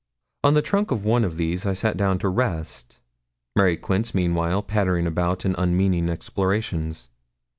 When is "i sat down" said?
1.63-2.17